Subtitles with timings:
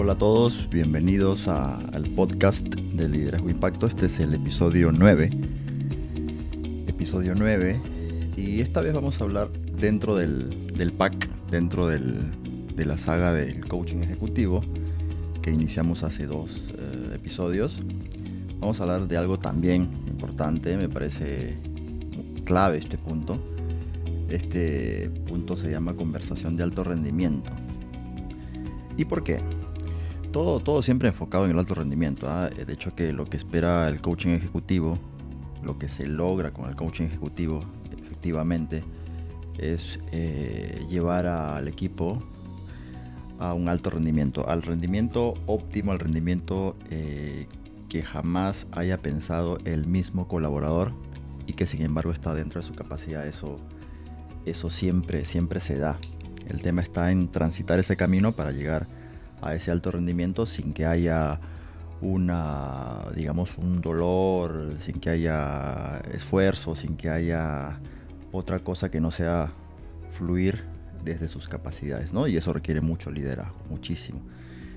[0.00, 3.88] Hola a todos, bienvenidos al podcast de Liderazgo Impacto.
[3.88, 5.28] Este es el episodio 9.
[6.86, 7.80] Episodio 9.
[8.36, 13.96] Y esta vez vamos a hablar dentro del, pack, dentro de la saga del coaching
[13.96, 14.62] ejecutivo
[15.42, 17.82] que iniciamos hace dos eh, episodios.
[18.60, 21.58] Vamos a hablar de algo también importante, me parece
[22.44, 23.36] clave este punto.
[24.28, 27.50] Este punto se llama conversación de alto rendimiento.
[28.96, 29.40] ¿Y por qué?
[30.32, 32.28] Todo, todo siempre enfocado en el alto rendimiento.
[32.28, 32.48] ¿ah?
[32.48, 34.98] De hecho que lo que espera el coaching ejecutivo,
[35.62, 38.84] lo que se logra con el coaching ejecutivo efectivamente,
[39.58, 42.22] es eh, llevar al equipo
[43.38, 47.46] a un alto rendimiento, al rendimiento óptimo, al rendimiento eh,
[47.88, 50.92] que jamás haya pensado el mismo colaborador
[51.46, 53.26] y que sin embargo está dentro de su capacidad.
[53.26, 53.58] Eso,
[54.44, 55.98] eso siempre, siempre se da.
[56.46, 58.88] El tema está en transitar ese camino para llegar
[59.42, 61.40] a ese alto rendimiento sin que haya
[62.00, 67.80] una, digamos, un dolor, sin que haya esfuerzo, sin que haya
[68.32, 69.52] otra cosa que no sea
[70.10, 70.64] fluir
[71.04, 72.26] desde sus capacidades, ¿no?
[72.26, 74.20] Y eso requiere mucho liderazgo, muchísimo.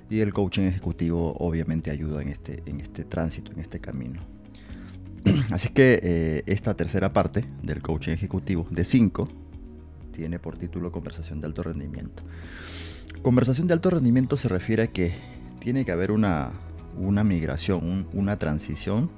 [0.10, 4.22] Y el coaching ejecutivo obviamente ayuda en este, en este tránsito, en este camino.
[5.52, 9.28] Así que eh, esta tercera parte del coaching ejecutivo de 5
[10.12, 12.24] tiene por título Conversación de alto rendimiento.
[13.22, 15.14] Conversación de alto rendimiento se refiere a que
[15.60, 16.54] tiene que haber una,
[16.98, 19.12] una migración, una transición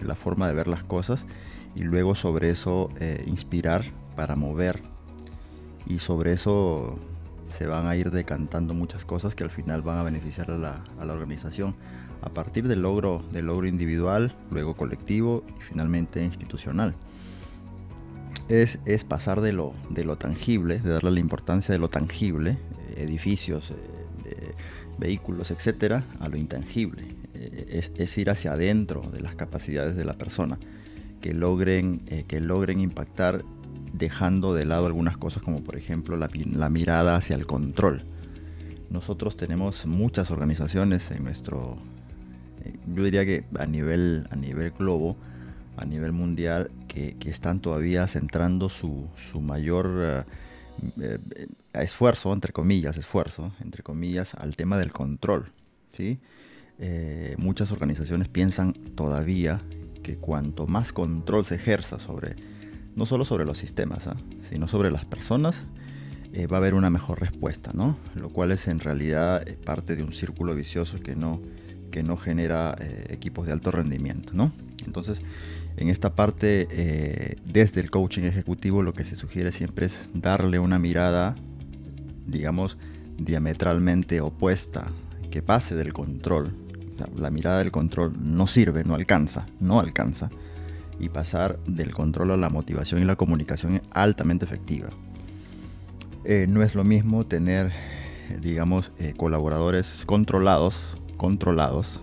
[0.00, 1.26] de la forma de ver las cosas
[1.74, 3.84] y luego sobre eso eh, inspirar
[4.16, 4.82] para mover
[5.86, 6.98] y sobre eso
[7.48, 11.12] se van a ir decantando muchas cosas que al final van a beneficiar a la,
[11.12, 11.74] organización
[12.22, 16.94] a partir del logro, del logro individual, luego colectivo y finalmente institucional.
[18.48, 22.58] Es, es pasar de lo, de lo tangible, de darle la importancia de lo tangible,
[22.96, 23.72] edificios,
[24.24, 24.54] eh,
[24.98, 27.04] vehículos, etcétera, a lo intangible.
[27.34, 30.58] es, es, ir hacia adentro de las capacidades de la persona
[31.20, 33.44] que logren, que logren impactar
[33.92, 38.04] dejando de lado algunas cosas como por ejemplo la, mirada hacia el control.
[38.90, 41.78] Nosotros tenemos muchas organizaciones en nuestro,
[42.64, 45.16] eh, yo diría que a nivel, a nivel globo,
[45.76, 49.08] a nivel mundial, que, están todavía centrando su,
[49.40, 50.24] mayor eh,
[51.00, 51.18] eh,
[51.74, 55.52] esfuerzo, entre comillas, esfuerzo, entre comillas, al tema del control.
[55.92, 56.18] ¿sí?
[57.36, 59.62] muchas organizaciones piensan todavía
[60.02, 62.34] que cuanto más control se ejerza sobre
[62.96, 64.16] no solo sobre los sistemas, ¿ah?
[64.42, 65.64] sino sobre las personas,
[66.32, 67.96] eh, va a haber una mejor respuesta, ¿no?
[68.14, 71.40] Lo cual es en realidad eh, parte de un círculo vicioso que no,
[71.90, 74.52] que no genera eh, equipos de alto rendimiento, ¿no?
[74.86, 75.22] Entonces,
[75.76, 80.78] en esta parte, desde el coaching ejecutivo, lo que se sugiere siempre es darle una
[80.78, 81.34] mirada,
[82.26, 82.78] digamos,
[83.18, 84.92] diametralmente opuesta,
[85.30, 86.54] que pase del control.
[87.16, 90.30] la mirada del control no sirve, no alcanza, no alcanza
[91.00, 94.90] y pasar del control a la motivación y la comunicación altamente efectiva.
[96.24, 97.72] Eh, no es lo mismo tener,
[98.40, 100.76] digamos, eh, colaboradores controlados,
[101.16, 102.00] controlados,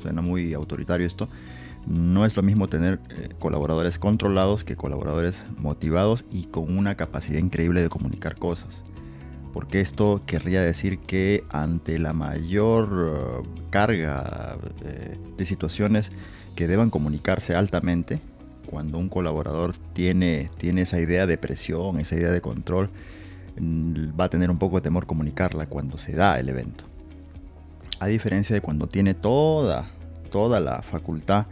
[0.00, 1.28] suena muy autoritario esto,
[1.88, 7.38] no es lo mismo tener eh, colaboradores controlados que colaboradores motivados y con una capacidad
[7.38, 8.82] increíble de comunicar cosas.
[9.52, 14.58] Porque esto querría decir que ante la mayor carga
[15.36, 16.12] de situaciones
[16.54, 18.20] que deban comunicarse altamente
[18.68, 22.90] cuando un colaborador tiene, tiene esa idea de presión, esa idea de control,
[23.58, 26.84] mm, va a tener un poco de temor comunicarla cuando se da el evento.
[27.98, 29.86] A diferencia de cuando tiene toda,
[30.30, 31.46] toda la facultad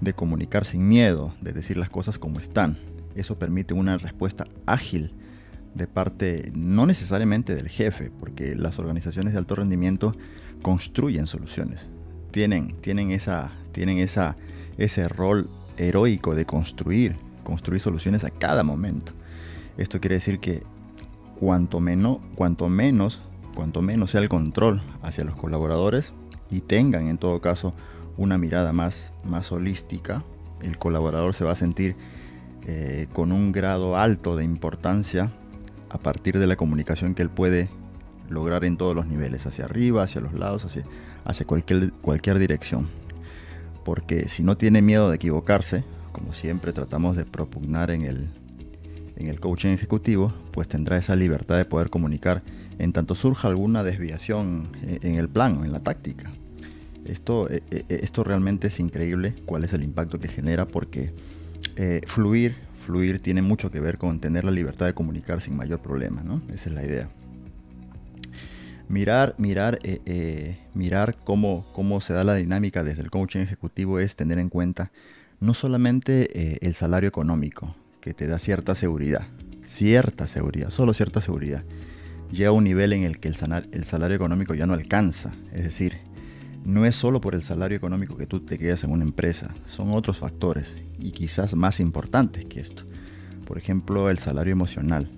[0.00, 2.78] de comunicar sin miedo, de decir las cosas como están.
[3.14, 5.12] Eso permite una respuesta ágil
[5.74, 10.14] de parte, no necesariamente del jefe, porque las organizaciones de alto rendimiento
[10.62, 11.88] construyen soluciones.
[12.30, 14.36] Tienen, tienen, esa, tienen esa,
[14.78, 19.12] ese rol heroico de construir, construir soluciones a cada momento.
[19.76, 20.62] Esto quiere decir que
[21.38, 21.80] cuanto
[22.34, 23.20] cuanto menos,
[23.54, 26.12] cuanto menos sea el control hacia los colaboradores
[26.50, 27.74] y tengan en todo caso
[28.20, 30.22] una mirada más, más holística,
[30.62, 31.96] el colaborador se va a sentir
[32.66, 35.32] eh, con un grado alto de importancia
[35.88, 37.68] a partir de la comunicación que él puede
[38.28, 40.84] lograr en todos los niveles, hacia arriba, hacia los lados, hacia,
[41.24, 42.88] hacia cualquier, cualquier dirección
[43.84, 48.28] porque si no tiene miedo de equivocarse, como siempre tratamos de propugnar en el,
[49.16, 52.42] en el coaching ejecutivo, pues tendrá esa libertad de poder comunicar
[52.78, 56.30] en tanto surja alguna desviación en el plan, en la táctica.
[57.04, 61.12] Esto, e, e, esto realmente es increíble cuál es el impacto que genera porque
[61.76, 65.80] eh, fluir, fluir tiene mucho que ver con tener la libertad de comunicar sin mayor
[65.80, 66.42] problema, ¿no?
[66.48, 67.10] Esa es la idea.
[68.90, 74.00] Mirar, mirar, eh, eh, mirar cómo, cómo se da la dinámica desde el coaching ejecutivo
[74.00, 74.90] es tener en cuenta
[75.38, 79.28] no solamente eh, el salario económico, que te da cierta seguridad,
[79.64, 81.62] cierta seguridad, solo cierta seguridad.
[82.32, 83.36] Llega a un nivel en el que el
[83.70, 85.34] el salario económico ya no alcanza.
[85.52, 85.98] Es decir,
[86.70, 89.92] no es solo por el salario económico que tú te quedas en una empresa, son
[89.92, 92.84] otros factores y quizás más importantes que esto.
[93.44, 95.10] Por ejemplo, el salario emocional.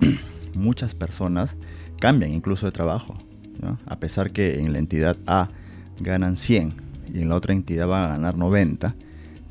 [0.54, 1.56] Muchas personas
[1.98, 3.18] cambian incluso de trabajo.
[3.86, 5.50] A pesar que en la entidad A
[6.00, 6.74] ganan 100
[7.12, 8.94] y en la otra entidad van a ganar 90,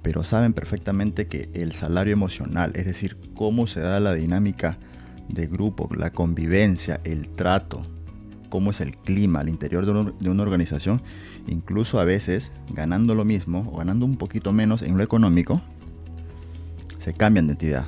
[0.02, 4.78] pero saben perfectamente que el salario emocional, es decir, cómo se da la dinámica
[5.30, 7.86] de grupo, la convivencia, el trato,
[8.52, 11.02] cómo es el clima al interior de, una organización,
[11.48, 15.60] incluso a veces ganando lo mismo o ganando un poquito menos en lo económico,
[17.00, 17.88] se cambian de entidad.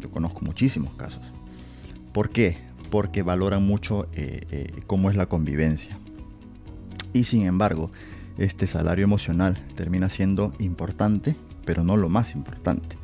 [0.00, 1.22] Yo conozco muchísimos casos.
[2.12, 2.68] ¿Por qué?
[2.90, 5.98] porque valoran mucho eh, eh, cómo es la convivencia.
[7.12, 7.90] Y sin embargo,
[8.36, 12.96] este salario emocional termina siendo importante, pero no lo más importante.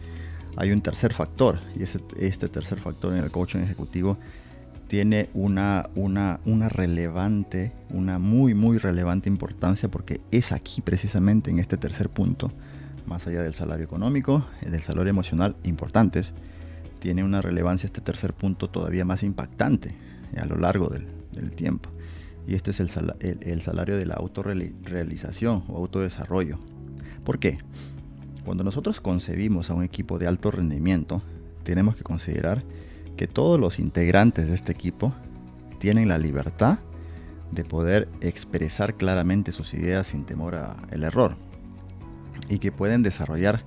[0.57, 4.19] Hay un tercer factor, y este tercer factor en el coaching ejecutivo
[4.89, 11.59] tiene una, una, una relevante, una muy, muy relevante importancia, porque es aquí precisamente en
[11.59, 12.53] este tercer punto,
[13.07, 16.33] más allá del salario económico, del salario emocional importantes,
[17.01, 19.95] tiene una relevancia este tercer punto todavía más impactante
[20.39, 21.07] a lo largo del,
[21.55, 21.91] tiempo.
[22.47, 26.59] Y este es el, salario de la autorrealización o autodesarrollo.
[27.25, 27.59] ¿Por qué?
[28.45, 31.23] Cuando nosotros concebimos a un equipo de alto rendimiento,
[31.63, 32.63] tenemos que considerar
[33.17, 35.15] que todos los integrantes de este equipo
[35.79, 36.79] tienen la libertad
[37.51, 41.37] de poder expresar claramente sus ideas sin temor al error
[42.49, 43.65] y que pueden desarrollar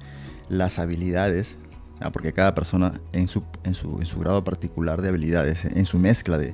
[0.49, 1.57] las habilidades
[1.99, 6.38] Ah, porque cada persona en su, en, su, grado particular de habilidades, en su mezcla
[6.38, 6.53] de,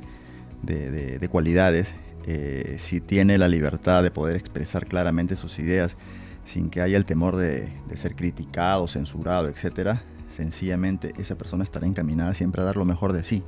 [1.29, 1.93] cualidades,
[2.25, 5.97] eh, si tiene la libertad de poder expresar claramente sus ideas
[6.45, 9.99] sin que haya el temor de, ser criticado, censurado, etc.,
[10.33, 13.43] sencillamente esa persona estará encaminada siempre a dar lo mejor de sí.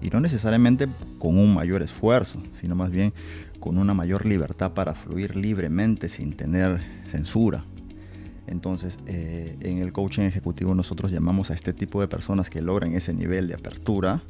[0.00, 0.88] Y no necesariamente
[1.18, 3.12] con un mayor esfuerzo, sino más bien
[3.58, 7.64] con una mayor libertad para fluir libremente sin tener censura.
[8.46, 12.94] Entonces, eh, en el coaching ejecutivo nosotros llamamos a este tipo de personas que logran
[12.94, 14.22] ese nivel de apertura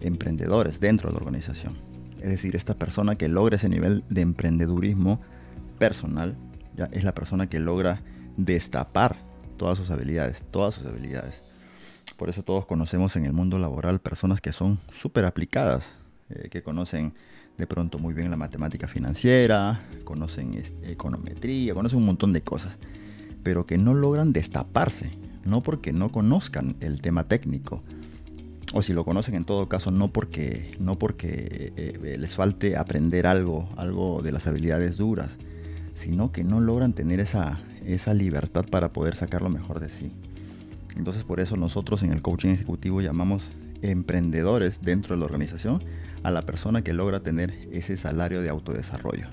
[0.00, 1.78] emprendedores dentro de la organización.
[2.20, 5.20] Es decir, esta persona que logra ese nivel de emprendedurismo
[5.78, 6.36] personal
[6.76, 8.02] ya es la persona que logra
[8.36, 9.16] destapar
[9.62, 11.40] todas sus habilidades, todas sus habilidades.
[12.16, 15.92] Por eso todos conocemos en el mundo laboral personas que son súper aplicadas,
[16.30, 17.14] eh, que conocen
[17.56, 22.76] de pronto muy bien la matemática financiera, conocen este, econometría, conocen un montón de cosas
[23.42, 25.10] pero que no logran destaparse,
[25.44, 27.82] no porque no conozcan el tema técnico,
[28.72, 32.76] o si lo conocen en todo caso no porque, no porque eh, eh, les falte
[32.76, 35.32] aprender algo, algo de las habilidades duras,
[35.94, 40.12] sino que no logran tener esa, esa libertad para poder sacar lo mejor de sí.
[40.96, 43.50] Entonces por eso nosotros en el coaching ejecutivo llamamos
[43.82, 45.82] emprendedores dentro de la organización
[46.22, 49.26] a la persona que logra tener ese salario de autodesarrollo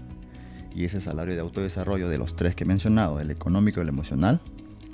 [0.73, 4.41] y ese salario de autodesarrollo de los tres que he mencionado, el económico el emocional,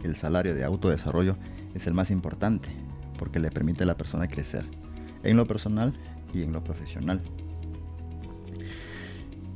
[0.03, 1.37] el salario de autodesarrollo
[1.73, 2.69] es el más importante
[3.17, 4.65] porque le permite a la persona crecer
[5.23, 5.93] en lo personal
[6.33, 7.21] y en lo profesional.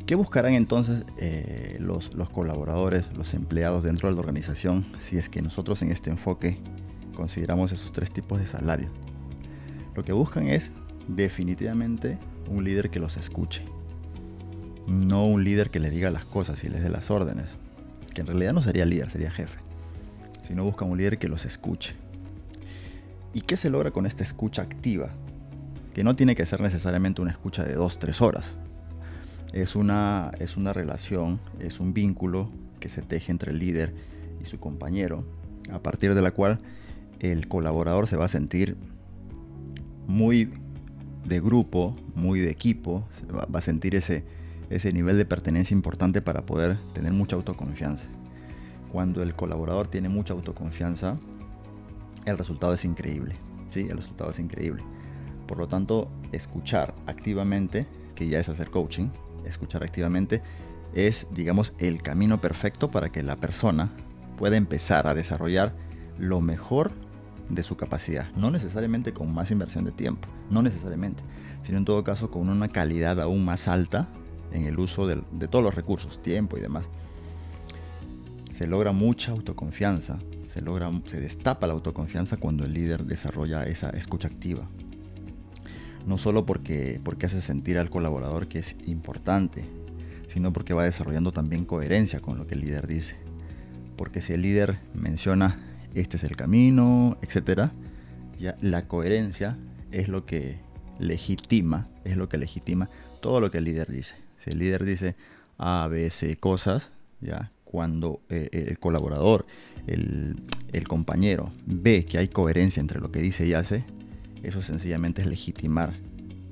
[0.09, 5.29] ¿Qué buscarán entonces eh, los, los colaboradores, los empleados dentro de la organización si es
[5.29, 6.57] que nosotros en este enfoque
[7.15, 8.89] consideramos esos tres tipos de salario?
[9.93, 10.71] Lo que buscan es
[11.07, 13.63] definitivamente un líder que los escuche,
[14.87, 17.51] no un líder que le diga las cosas y les dé las órdenes,
[18.11, 19.59] que en realidad no sería líder, sería jefe,
[20.41, 21.93] sino busca un líder que los escuche.
[23.35, 25.11] ¿Y qué se logra con esta escucha activa?
[25.93, 28.55] Que no tiene que ser necesariamente una escucha de dos, tres horas.
[29.53, 32.47] Es una, es una relación, es un vínculo
[32.79, 33.93] que se teje entre el líder
[34.41, 35.25] y su compañero,
[35.71, 36.59] a partir de la cual
[37.19, 38.77] el colaborador se va a sentir
[40.07, 40.51] muy
[41.25, 44.23] de grupo, muy de equipo, va a sentir ese,
[44.69, 48.07] ese nivel de pertenencia importante para poder tener mucha autoconfianza.
[48.91, 51.19] Cuando el colaborador tiene mucha autoconfianza,
[52.25, 53.35] el resultado es increíble.
[53.71, 54.83] Sí, el resultado es increíble.
[55.47, 59.09] Por lo tanto, escuchar activamente, que ya es hacer coaching,
[59.45, 60.41] escuchar activamente
[60.93, 63.91] es, digamos, el camino perfecto para que la persona
[64.37, 65.75] pueda empezar a desarrollar
[66.17, 66.91] lo mejor
[67.49, 68.31] de su capacidad.
[68.35, 71.23] No necesariamente con más inversión de tiempo, no necesariamente,
[71.63, 74.09] sino en todo caso con una calidad aún más alta
[74.51, 75.17] en el uso de,
[75.47, 76.89] todos los recursos, tiempo y demás.
[78.51, 83.89] Se logra mucha autoconfianza, se, logra, se destapa la autoconfianza cuando el líder desarrolla esa
[83.91, 84.67] escucha activa.
[86.05, 89.63] No solo porque, porque hace sentir al colaborador que es importante,
[90.27, 93.15] sino porque va desarrollando también coherencia con lo que el líder dice.
[93.95, 95.59] Porque si el líder menciona
[95.93, 97.71] este es el camino, etc.,
[98.39, 99.57] ya la coherencia
[99.91, 100.59] es lo que
[100.99, 102.89] legitima, es lo que legitima
[103.21, 104.15] todo lo que el líder dice.
[104.37, 105.15] Si el líder dice
[105.57, 109.45] A, B, C cosas, ya cuando eh, el colaborador,
[109.87, 110.41] el,
[110.71, 113.83] el, compañero ve que hay coherencia entre lo que dice y hace,
[114.43, 115.93] eso sencillamente es legitimar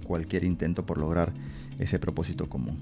[0.03, 1.33] cualquier intento por lograr
[1.79, 2.77] ese propósito común.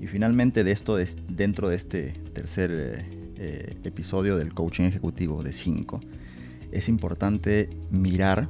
[0.00, 0.96] Y finalmente de esto,
[1.28, 6.00] dentro de este tercer eh, eh, episodio del coaching ejecutivo de 5,
[6.72, 8.48] es importante mirar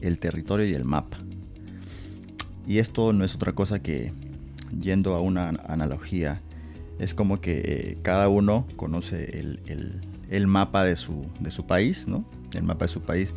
[0.00, 1.18] el territorio y el mapa.
[2.66, 4.12] Y esto no es otra cosa que,
[4.80, 6.40] yendo a una analogía,
[6.98, 12.24] es como que eh, cada uno conoce el, mapa de su, de su país, ¿no?
[12.54, 13.32] El mapa de su país,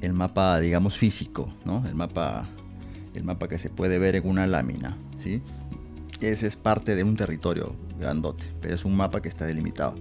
[0.00, 1.86] el mapa, digamos, físico, ¿no?
[1.86, 2.48] El mapa,
[3.14, 5.42] el mapa que se puede ver en una lámina, ¿sí?
[6.20, 9.94] Ese es parte de un territorio grandote, pero es un mapa que está delimitado.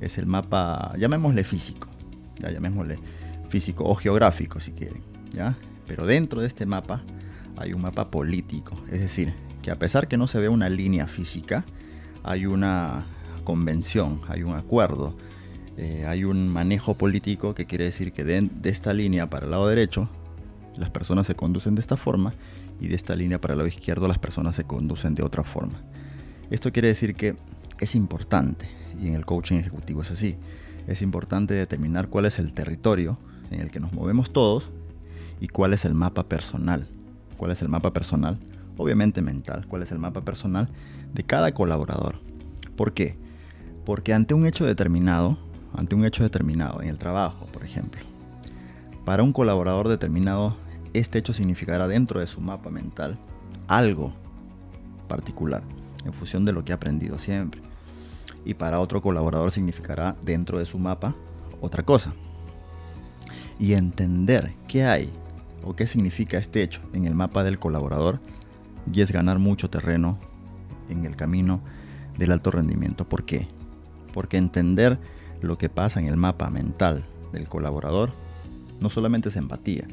[0.00, 1.88] Es el mapa, llamémosle físico,
[2.38, 2.98] ya llamémosle
[3.48, 5.02] físico o geográfico si quieren,
[5.32, 5.56] ¿ya?
[5.86, 7.02] Pero dentro de este mapa
[7.56, 11.06] hay un mapa político, es decir, que a pesar que no se ve una línea
[11.06, 11.64] física,
[12.22, 13.06] hay una
[13.44, 15.16] convención, hay un acuerdo,
[15.76, 19.68] eh, hay un manejo político que quiere decir que de, esta línea para el lado
[19.68, 20.08] derecho
[20.76, 22.34] las personas se conducen de esta forma
[22.80, 25.82] y de esta línea para el lado izquierdo las personas se conducen de otra forma.
[26.50, 27.36] Esto quiere decir que
[27.78, 28.68] es importante,
[29.00, 30.36] y en el coaching ejecutivo es así,
[30.86, 33.18] es importante determinar cuál es el territorio
[33.50, 34.70] en el que nos movemos todos
[35.40, 36.86] y cuál es el mapa personal.
[37.36, 38.38] ¿Cuál es el mapa personal?
[38.76, 39.66] Obviamente mental.
[39.66, 40.68] ¿Cuál es el mapa personal
[41.14, 42.20] de cada colaborador?
[42.76, 43.16] ¿Por qué?
[43.84, 45.38] Porque ante un hecho determinado,
[45.74, 48.02] ante un hecho determinado en el trabajo, por ejemplo,
[49.04, 50.56] para un colaborador determinado,
[50.92, 53.18] este hecho significará dentro de su mapa mental
[53.66, 54.12] algo
[55.08, 55.62] particular,
[56.04, 57.60] en función de lo que ha aprendido siempre.
[58.44, 61.14] Y para otro colaborador significará dentro de su mapa
[61.60, 62.14] otra cosa
[63.58, 65.10] y entender qué hay
[65.62, 68.20] o qué significa este hecho en el mapa del colaborador
[68.90, 70.18] y es ganar mucho terreno
[70.88, 71.60] en el camino
[72.16, 73.08] del alto rendimiento.
[73.08, 73.46] ¿Por qué?
[74.12, 74.98] Porque entender
[75.42, 78.12] lo que pasa en el mapa mental del colaborador
[78.80, 79.86] no solamente es empatía,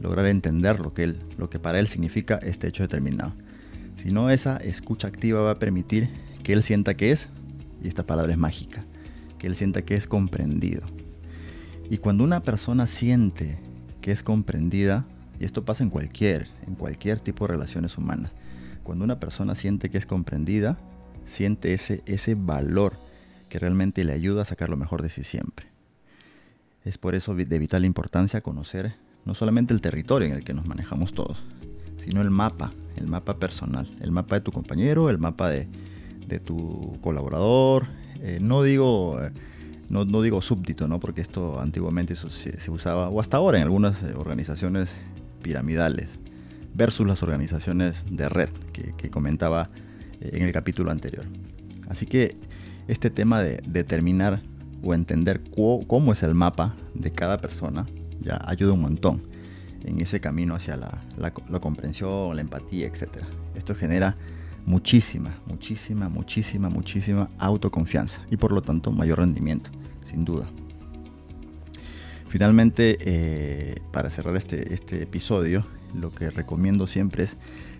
[0.00, 3.32] lograr entender lo que, él, lo que para él significa este hecho determinado,
[3.96, 6.10] sino esa escucha activa va a permitir
[6.42, 7.28] que él sienta que es,
[7.82, 8.84] y esta palabra es mágica,
[9.38, 10.82] que él sienta que es comprendido,
[11.90, 13.58] y cuando una persona siente
[14.00, 15.06] que es comprendida,
[15.40, 18.32] y esto pasa en cualquier, en cualquier tipo de relaciones humanas,
[18.82, 20.78] cuando una persona siente que es comprendida,
[21.24, 22.98] siente ese, ese valor
[23.48, 25.66] que realmente le ayuda a sacar lo mejor de sí siempre.
[26.84, 30.66] Es por eso de vital importancia conocer no solamente el territorio en el que nos
[30.66, 31.44] manejamos todos,
[31.98, 35.68] sino el mapa, el mapa personal, el mapa de tu compañero, el mapa de,
[36.44, 37.86] tu colaborador.
[38.22, 39.30] Eh, no digo eh,
[39.88, 41.00] no, digo súbdito, ¿no?
[41.00, 44.90] porque esto antiguamente se, usaba, o hasta ahora en algunas eh, organizaciones
[45.42, 46.18] piramidales,
[46.74, 49.68] versus las organizaciones de red que, comentaba
[50.20, 51.24] en el capítulo anterior.
[51.88, 52.36] Así que
[52.88, 54.42] este tema de determinar
[54.82, 55.42] o entender
[55.86, 57.86] cómo es el mapa de cada persona
[58.20, 59.22] ya ayuda un montón
[59.84, 63.24] en ese camino hacia la, la comprensión, la empatía, etc.
[63.54, 64.16] Esto genera
[64.66, 69.70] muchísima, muchísima, muchísima, muchísima autoconfianza y por lo tanto mayor rendimiento,
[70.04, 70.46] sin duda.
[72.28, 75.64] Finalmente, eh, para cerrar este, este episodio,
[75.94, 77.36] lo que recomiendo siempre es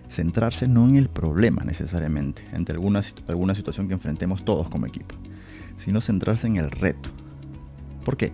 [0.09, 5.15] centrarse no en el problema necesariamente, ante alguna, alguna situación que enfrentemos todos como equipo,
[5.77, 7.09] sino centrarse en el reto.
[8.03, 8.33] ¿Por qué?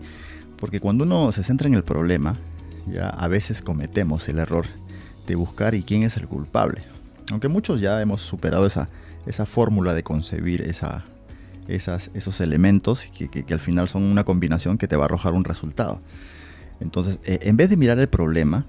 [0.58, 2.40] Porque cuando uno se centra en el problema,
[2.88, 4.66] ya a veces cometemos el error
[5.28, 6.96] de buscar y quién es el culpable
[7.32, 8.90] aunque muchos ya hemos superado esa,
[9.26, 11.04] esa fórmula de concebir esa,
[11.68, 15.44] esas, esos elementos que, al final son una combinación que te va a arrojar un
[15.44, 16.02] resultado.
[16.80, 18.66] Entonces, eh, en vez de mirar el problema,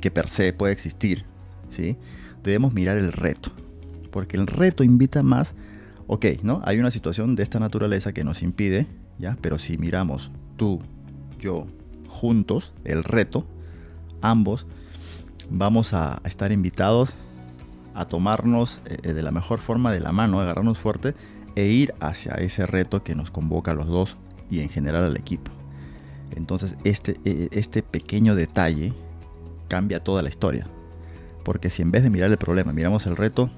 [0.00, 1.24] que per se puede existir,
[1.70, 1.96] ¿sí?
[2.42, 3.52] Debemos mirar el reto.
[4.10, 5.54] Porque el reto invita más,
[6.06, 6.60] ok, ¿no?
[6.64, 8.86] Hay una situación de esta naturaleza que nos impide,
[9.18, 9.36] ¿ya?
[9.40, 10.80] Pero si miramos tú,
[11.38, 11.66] yo,
[12.08, 13.46] juntos, el reto,
[14.20, 14.66] ambos,
[15.50, 17.14] vamos a estar invitados
[17.94, 21.14] a tomarnos eh, eh, de la mejor forma de la mano, agarrarnos fuerte
[21.54, 24.16] e ir hacia ese reto que nos convoca a los dos
[24.50, 25.50] y en general al equipo.
[26.34, 28.94] Entonces este, e, este pequeño detalle
[29.68, 30.66] cambia toda la historia.
[31.44, 33.50] Porque si en vez de mirar el problema miramos el reto,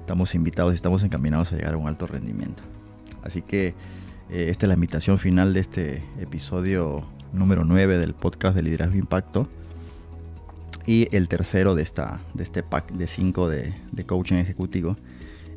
[0.00, 2.62] estamos invitados y estamos encaminados a llegar a un alto rendimiento.
[3.22, 3.74] Así que
[4.30, 8.96] eh, esta es la invitación final de este episodio número 9 del podcast de Liderazgo
[8.96, 9.48] Impacto.
[10.86, 14.96] Y el tercero de, esta, de este pack de 5 de, de, coaching ejecutivo,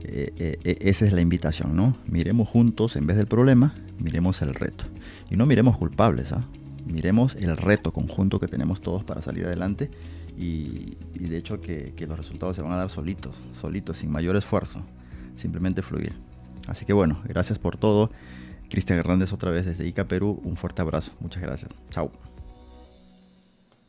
[0.03, 1.97] eh, eh, eh, esa es la invitación, ¿no?
[2.07, 4.85] Miremos juntos, en vez del problema, miremos el reto.
[5.31, 6.45] Y no miremos culpables, ¿ah?
[6.85, 9.89] Miremos el reto conjunto que tenemos todos para salir adelante
[10.37, 14.35] y, de hecho que, que los resultados se van a dar solitos, solitos, sin mayor
[14.35, 14.81] esfuerzo,
[15.35, 16.13] simplemente fluir.
[16.67, 18.11] Así que bueno, gracias por todo.
[18.69, 20.41] Cristian Hernández otra vez desde Ica, Perú.
[20.43, 21.11] Un fuerte abrazo.
[21.19, 21.71] Muchas gracias.
[21.91, 22.11] Chao.